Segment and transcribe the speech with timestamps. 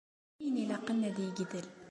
[0.37, 1.67] D ayen ilaqen ad yegdel.